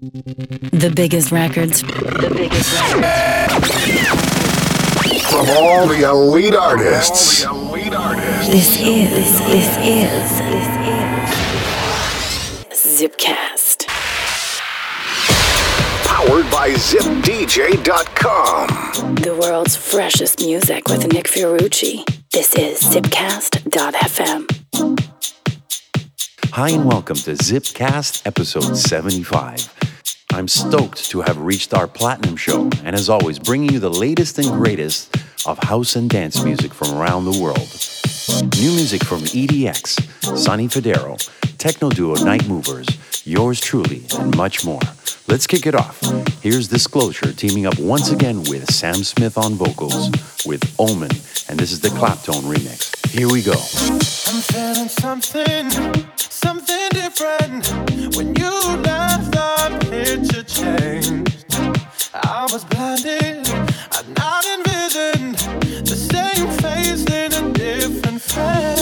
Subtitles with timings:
[0.00, 1.82] The biggest records.
[1.82, 3.68] The biggest records.
[5.28, 7.44] From all the elite artists.
[8.46, 9.10] This is,
[9.40, 10.70] this is, this
[12.72, 13.86] is Zipcast.
[16.06, 18.68] Powered by ZipDJ.com.
[19.16, 22.06] The world's freshest music with Nick Fiorucci.
[22.32, 24.46] This is Zipcast.fm.
[26.52, 29.79] Hi, and welcome to Zipcast episode 75.
[30.32, 34.38] I'm stoked to have reached our platinum show, and as always, bringing you the latest
[34.38, 35.16] and greatest
[35.46, 37.68] of house and dance music from around the world.
[38.58, 41.16] New music from EDX, Sonny Fodera,
[41.58, 42.86] techno duo Night Movers,
[43.26, 44.80] yours truly, and much more.
[45.26, 46.00] Let's kick it off.
[46.42, 50.10] Here's Disclosure teaming up once again with Sam Smith on vocals
[50.46, 51.10] with Omen,
[51.48, 52.96] and this is the Claptone remix.
[53.10, 53.52] Here we go.
[53.52, 55.70] I'm feeling something,
[56.16, 57.68] something different.
[58.16, 58.50] When you
[62.52, 63.46] was blinded,
[63.92, 65.36] I'd not envisioned
[65.86, 68.79] the same face in a different frame.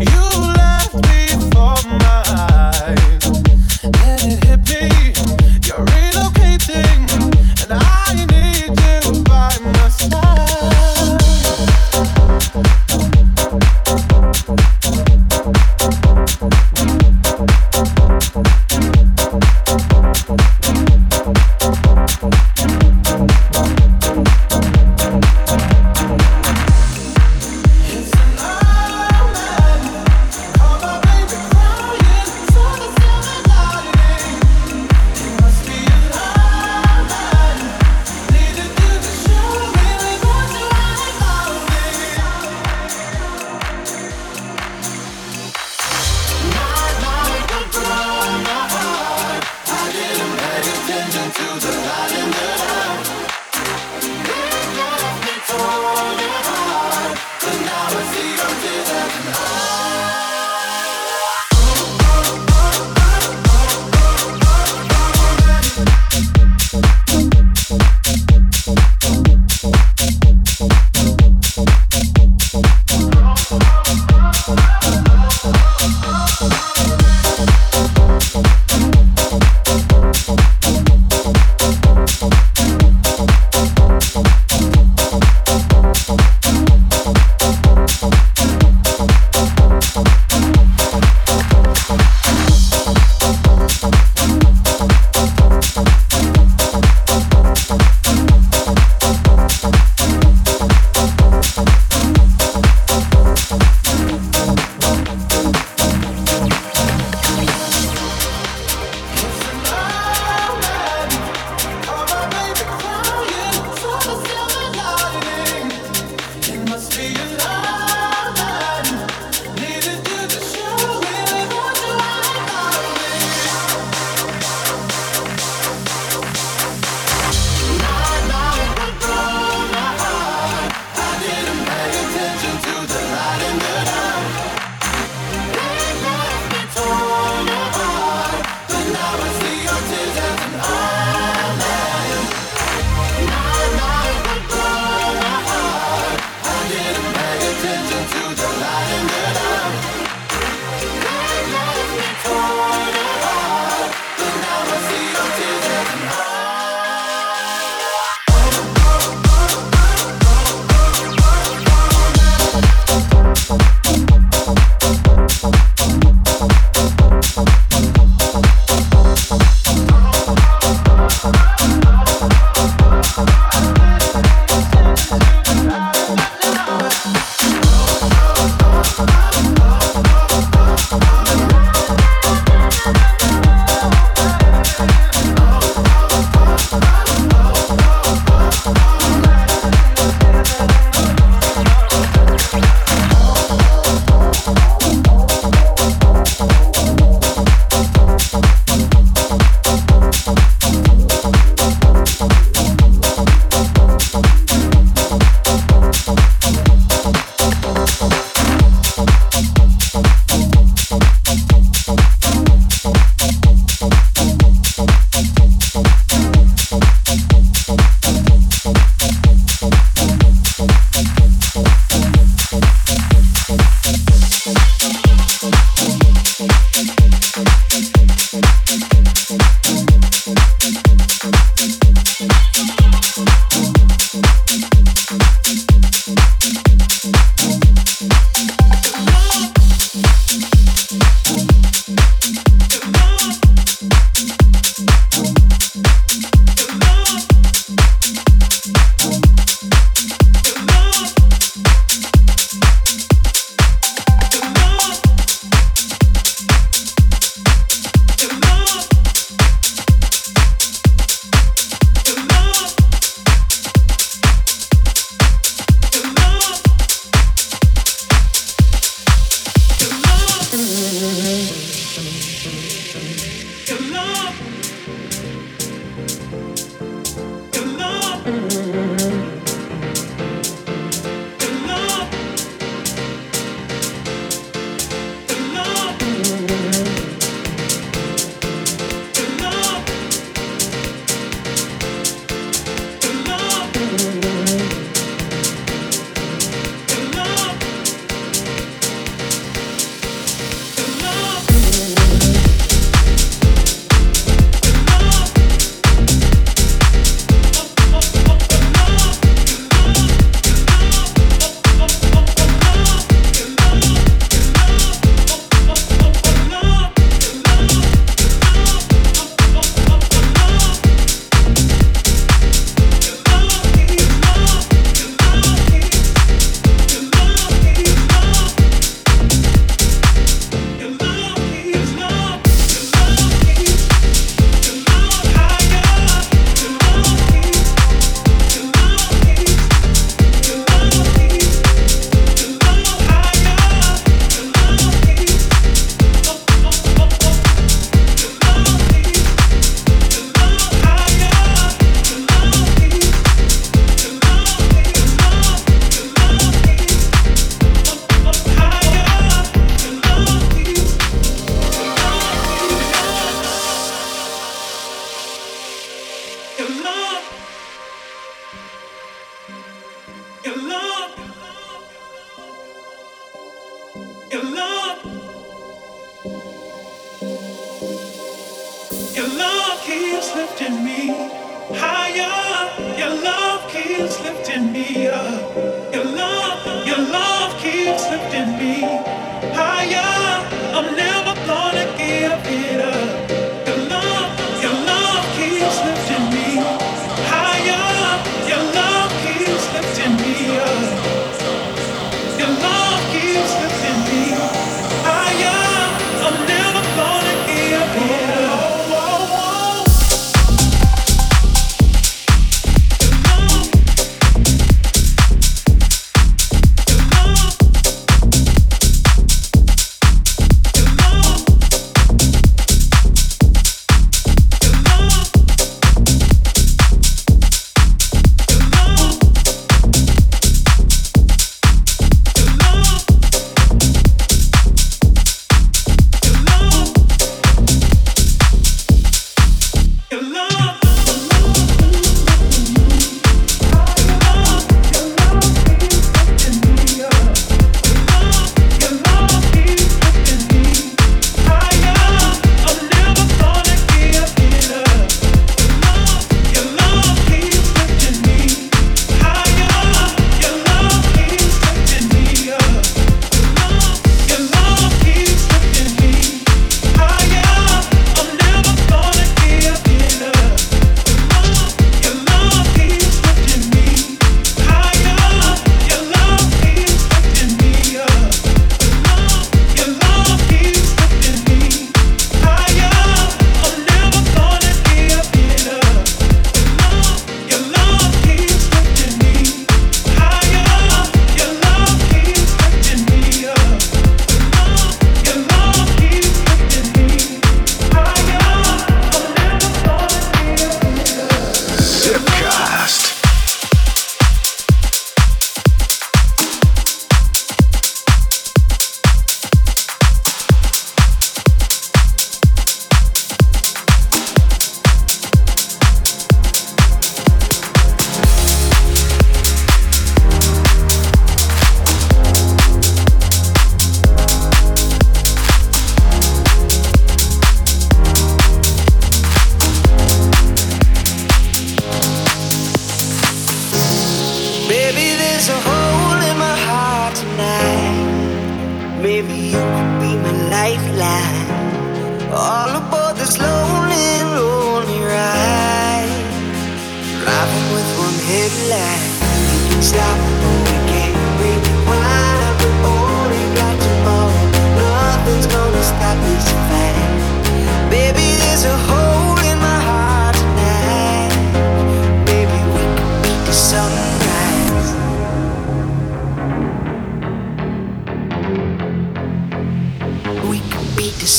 [0.00, 0.51] You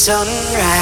[0.03, 0.72] sunrise.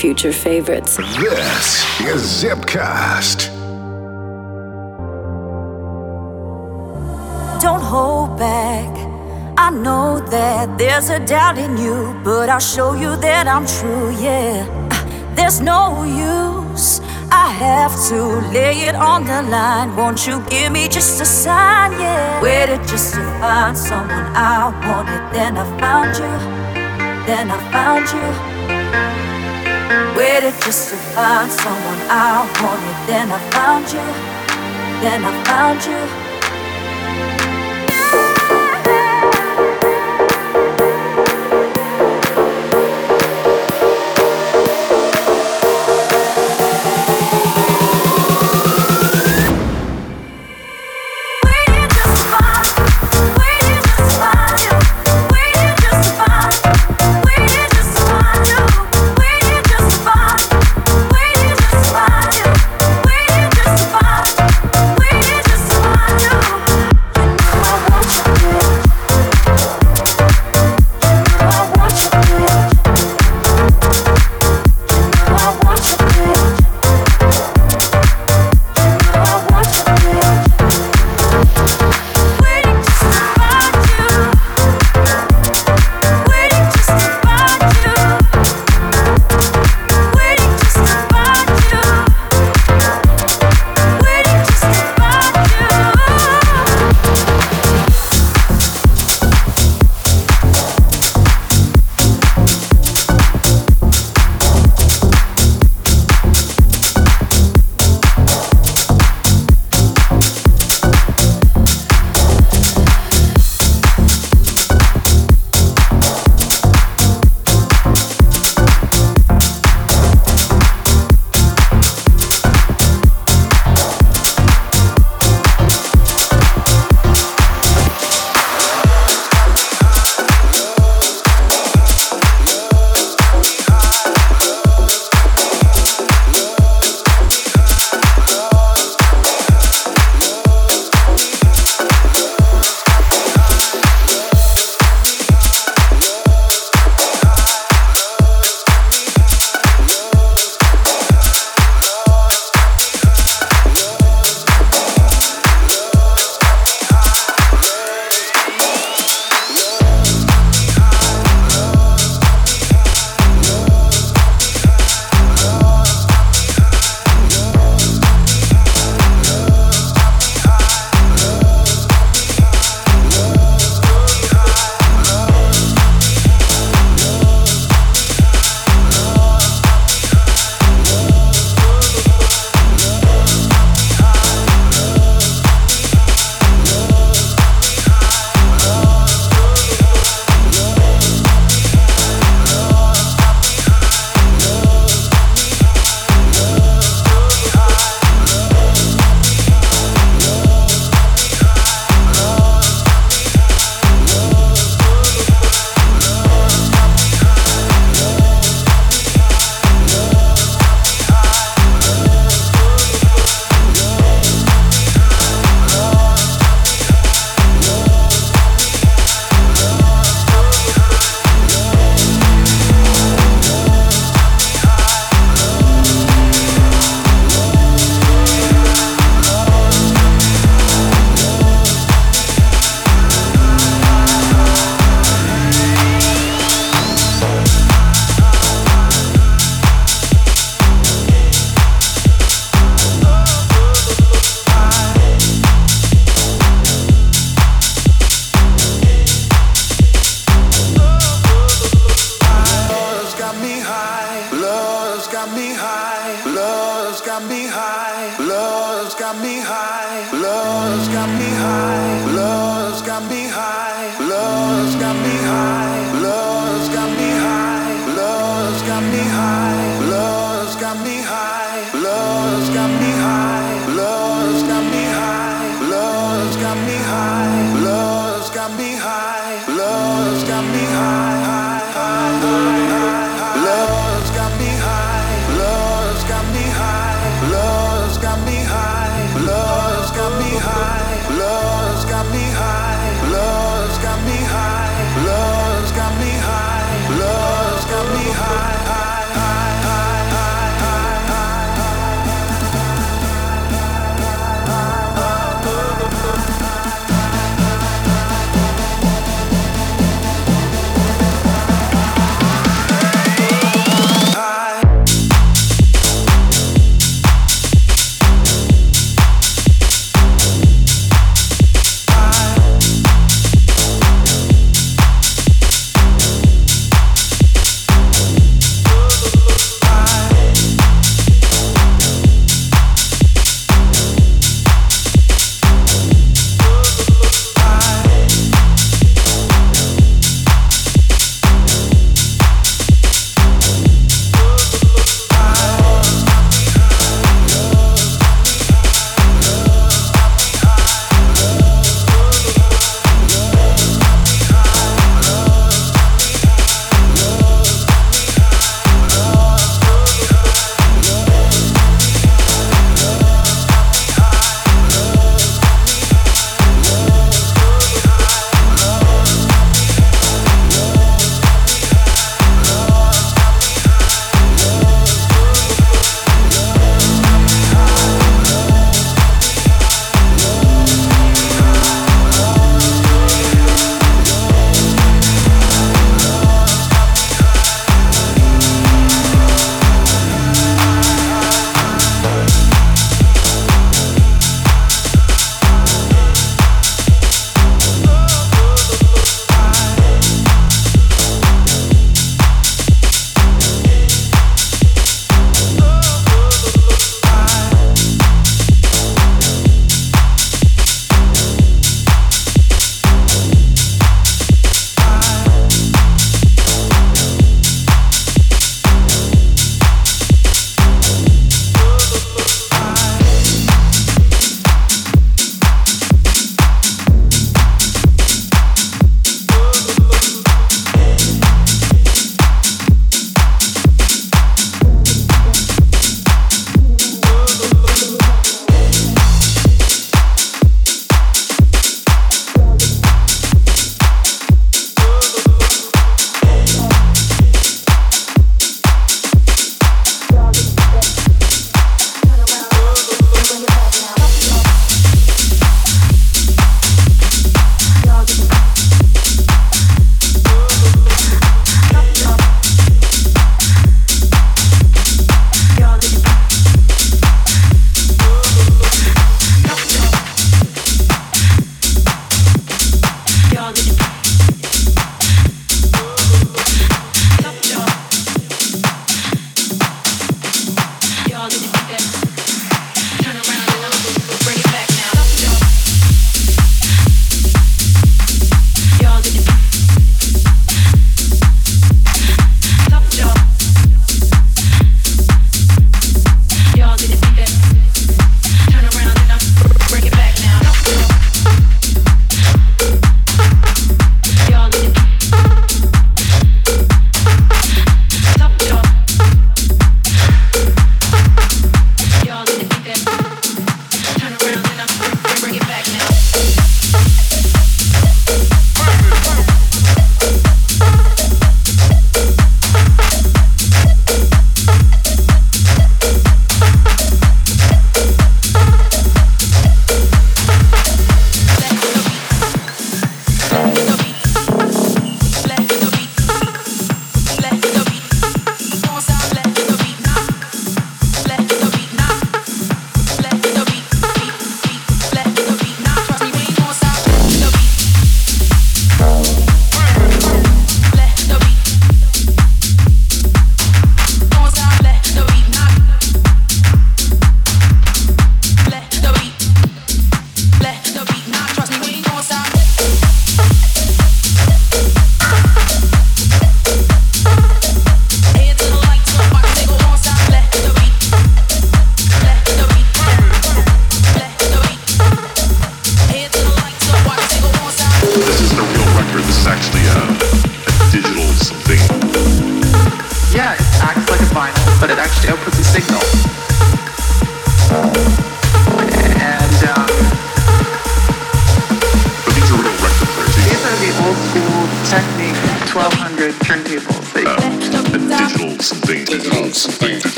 [0.00, 0.96] Future favorites.
[0.96, 3.48] This is Zipcast.
[7.60, 8.90] Don't hold back.
[9.58, 14.10] I know that there's a doubt in you, but I'll show you that I'm true,
[14.10, 14.66] yeah.
[14.90, 17.00] Uh, there's no use.
[17.30, 18.20] I have to
[18.52, 19.94] lay it on the line.
[19.96, 22.42] Won't you give me just a sign, yeah?
[22.42, 26.32] Waited just to find someone I wanted, then I found you.
[27.26, 28.49] Then I found you.
[30.20, 33.08] Waited just to find someone I wanted.
[33.08, 34.04] Then I found you.
[35.00, 36.19] Then I found you.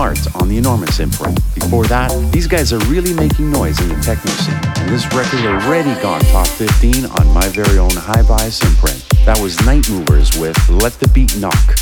[0.00, 1.38] On the Enormous imprint.
[1.54, 5.44] Before that, these guys are really making noise in the techno scene, and this record
[5.44, 9.04] already gone top 15 on my very own High Bias imprint.
[9.26, 11.76] That was Night Movers with Let the Beat Knock.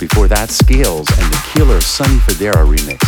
[0.00, 2.98] Before that, Scales and the killer Sonny Fodera remix.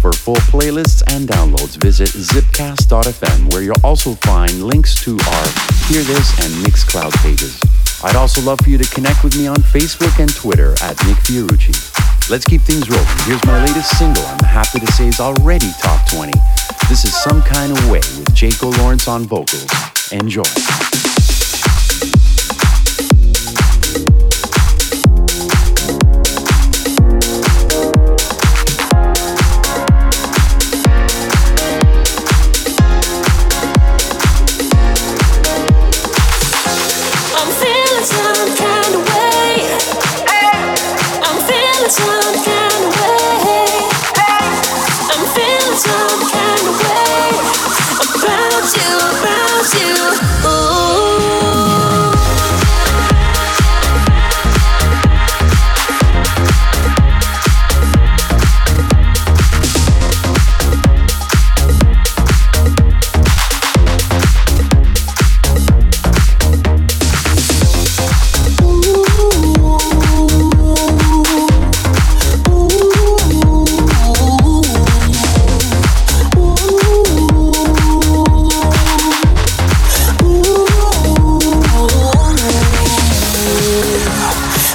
[0.00, 5.46] For full playlists and downloads, visit zipcast.fm, where you'll also find links to our
[5.92, 7.60] Hear This and Mixcloud pages.
[8.02, 11.18] I'd also love for you to connect with me on Facebook and Twitter at Nick
[11.18, 12.30] Fiorucci.
[12.30, 13.06] Let's keep things rolling.
[13.24, 14.24] Here's my latest single.
[14.24, 16.32] I'm happy to say is already top 20.
[16.88, 19.68] This is Some Kind of Way with Jaco Lawrence on vocals.
[20.12, 20.44] Enjoy.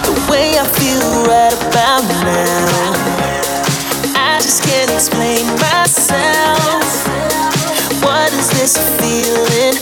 [0.05, 3.25] the way I feel right about now.
[4.15, 6.83] I just can't explain myself.
[8.03, 9.74] What is this feeling?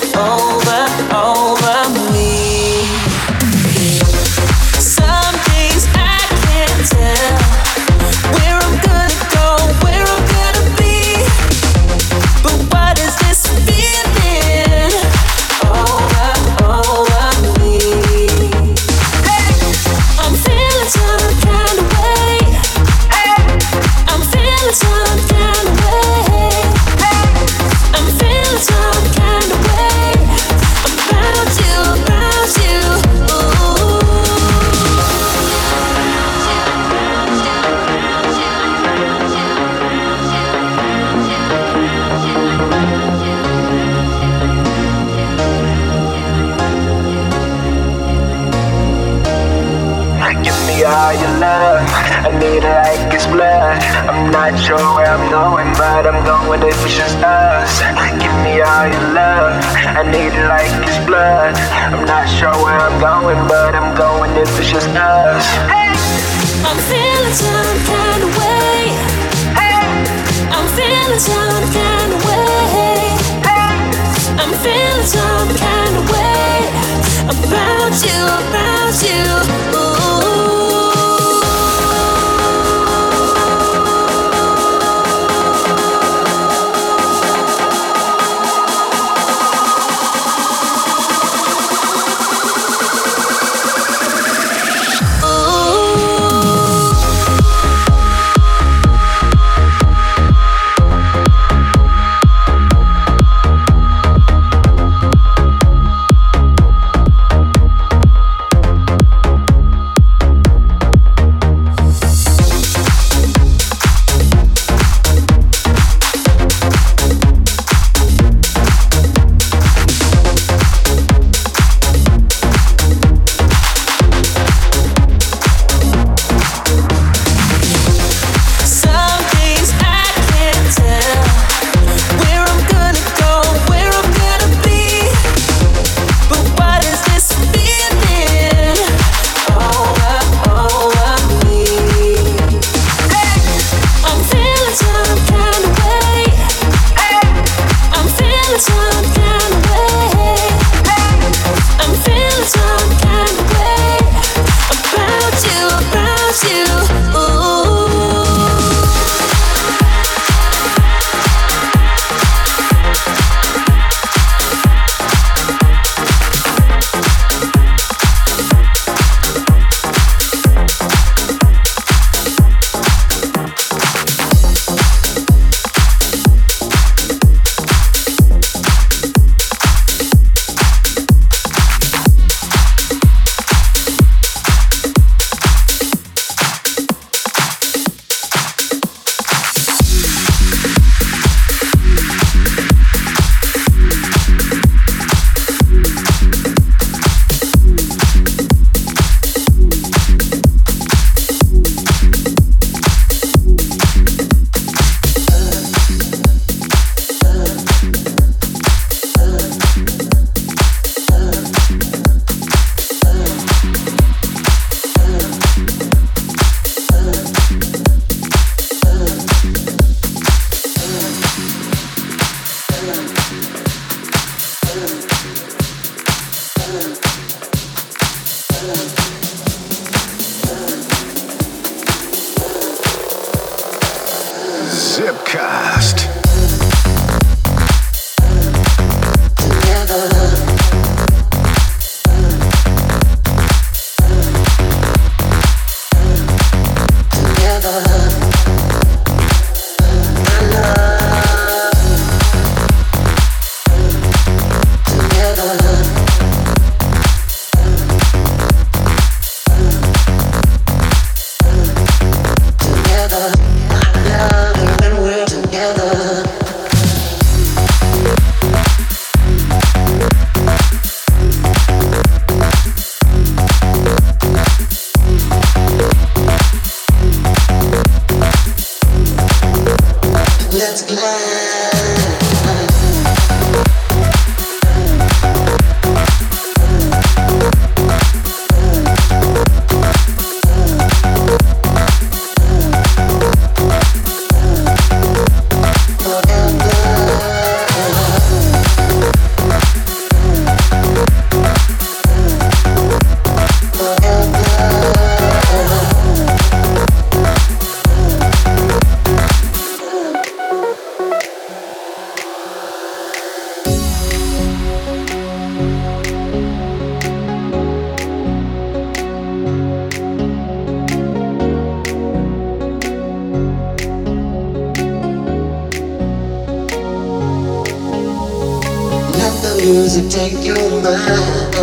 [329.63, 331.53] music, take your mind.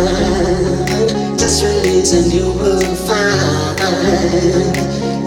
[1.37, 3.81] Just release and you will find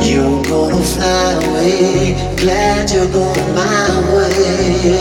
[0.03, 2.15] you're gonna fly away.
[2.37, 4.99] Glad you're going my way.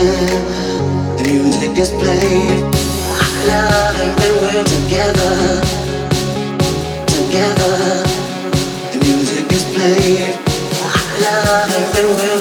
[1.18, 2.64] The music is playing.
[3.20, 5.34] I love it when we're together,
[7.06, 7.76] together.
[8.92, 10.38] The music is playing.
[10.82, 12.33] I love it when we're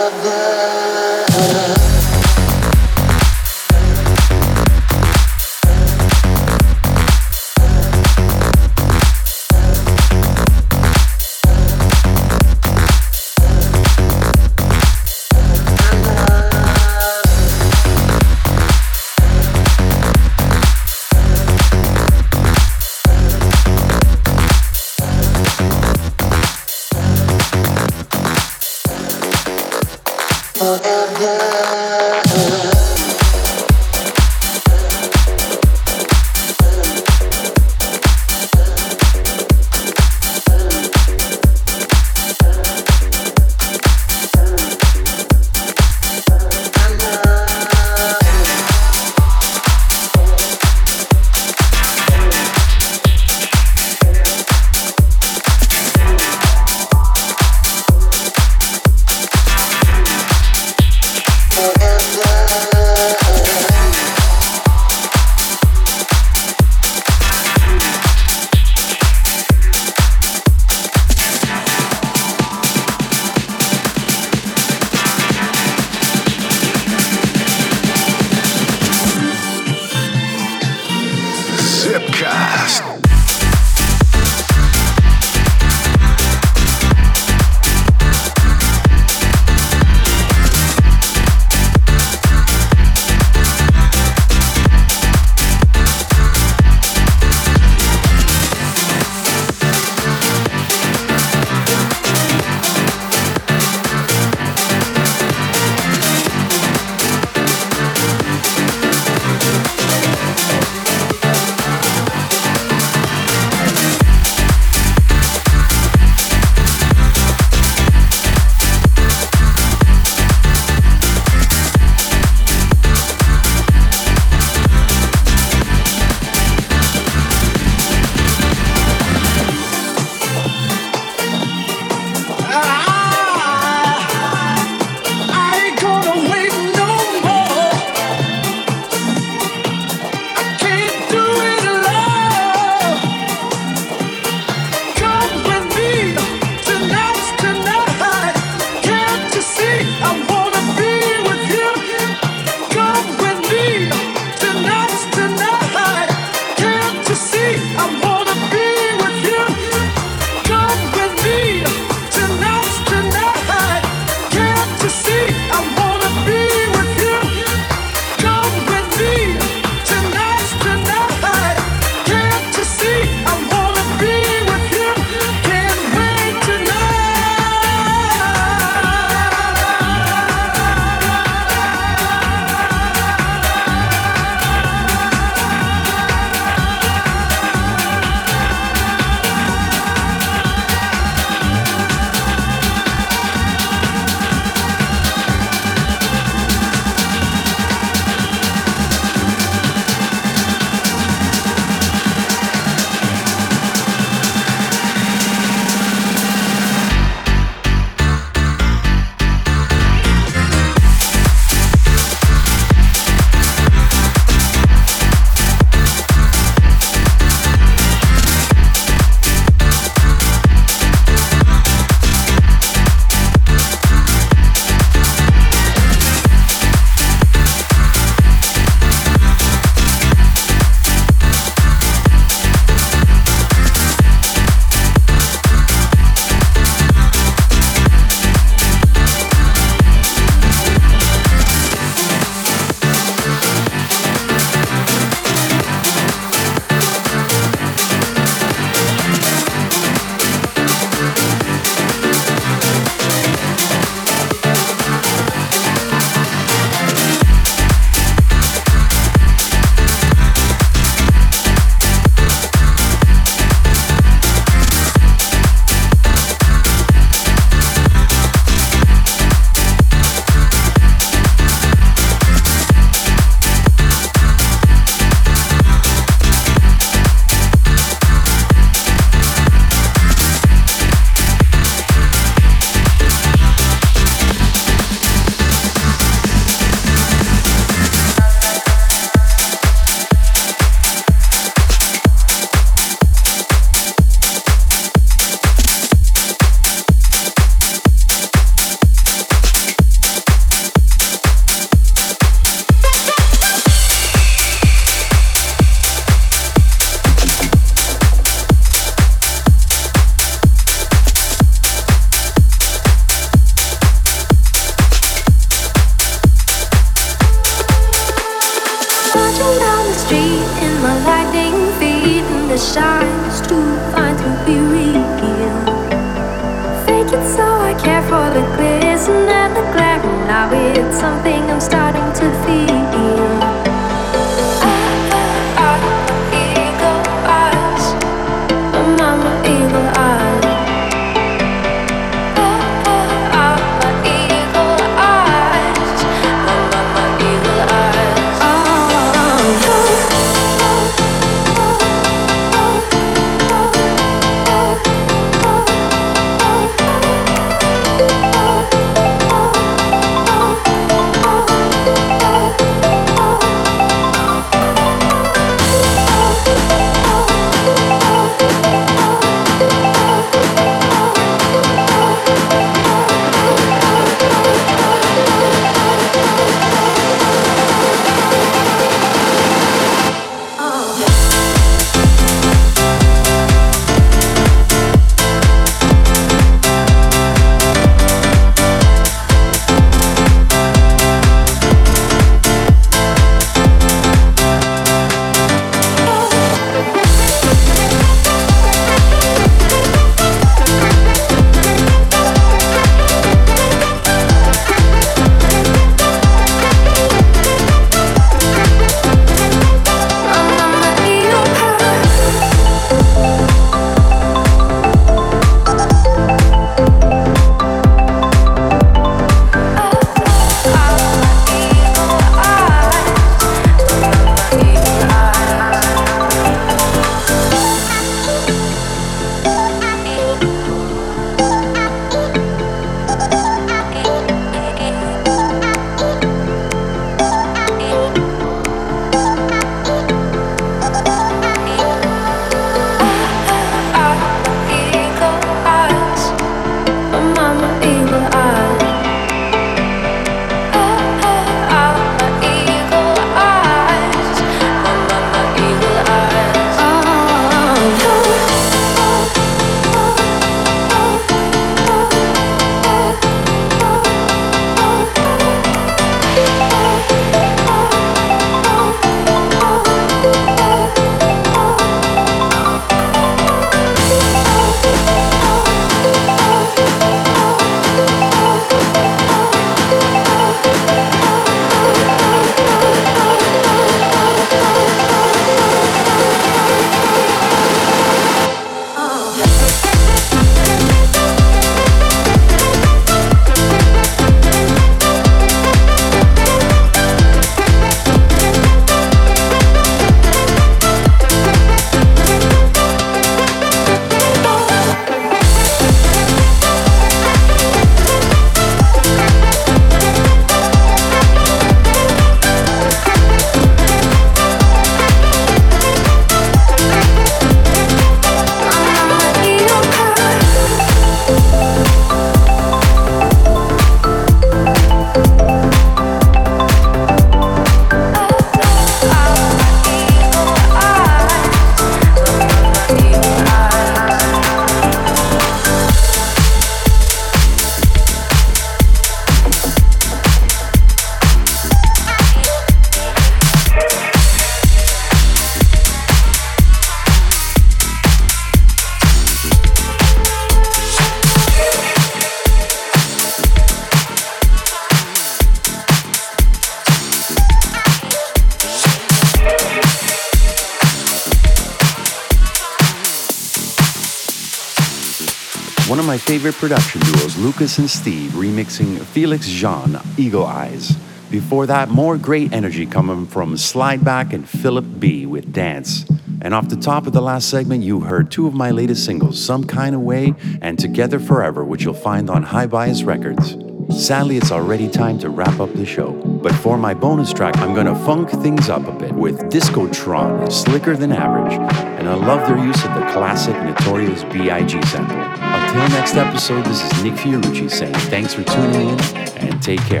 [566.52, 570.96] favorite production duos, Lucas and Steve, remixing Felix Jaehn, Eagle Eyes.
[571.28, 576.04] Before that, more great energy coming from Slideback and Philip B with Dance.
[576.42, 579.44] And off the top of the last segment, you heard two of my latest singles,
[579.44, 583.56] Some Kind of Way and Together Forever, which you'll find on High Bias Records.
[583.90, 586.12] Sadly, it's already time to wrap up the show.
[586.12, 590.96] But for my bonus track, I'm gonna funk things up a bit with Discotron, slicker
[590.96, 591.54] than average.
[591.98, 594.80] And I love their use of the classic Notorious B.I.G.
[594.82, 595.55] sample.
[595.78, 599.00] Until next episode, this is Nick Fiorucci saying thanks for tuning in
[599.36, 600.00] and take care.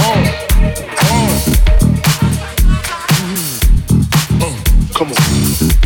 [0.00, 0.24] Oh,
[1.02, 1.44] oh.
[4.40, 4.92] Mm.
[4.92, 5.85] Come on.